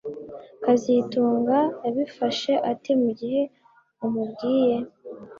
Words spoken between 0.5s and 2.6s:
kazitunga yabifashe